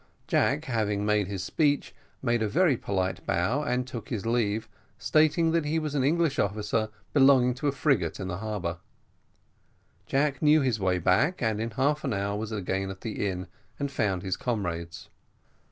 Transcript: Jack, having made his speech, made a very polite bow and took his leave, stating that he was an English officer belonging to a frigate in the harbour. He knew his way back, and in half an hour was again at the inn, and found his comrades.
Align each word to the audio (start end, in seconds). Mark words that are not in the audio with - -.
Jack, 0.25 0.65
having 0.65 1.05
made 1.05 1.27
his 1.27 1.43
speech, 1.43 1.93
made 2.23 2.41
a 2.41 2.47
very 2.49 2.75
polite 2.75 3.23
bow 3.27 3.61
and 3.61 3.85
took 3.85 4.09
his 4.09 4.25
leave, 4.25 4.67
stating 4.97 5.51
that 5.51 5.63
he 5.63 5.77
was 5.77 5.93
an 5.93 6.03
English 6.03 6.39
officer 6.39 6.89
belonging 7.13 7.53
to 7.53 7.67
a 7.67 7.71
frigate 7.71 8.19
in 8.19 8.27
the 8.27 8.37
harbour. 8.39 8.79
He 10.07 10.17
knew 10.41 10.61
his 10.61 10.79
way 10.79 10.97
back, 10.97 11.39
and 11.43 11.61
in 11.61 11.69
half 11.69 12.03
an 12.03 12.13
hour 12.13 12.35
was 12.35 12.51
again 12.51 12.89
at 12.89 13.01
the 13.01 13.27
inn, 13.29 13.45
and 13.77 13.91
found 13.91 14.23
his 14.23 14.37
comrades. 14.37 15.07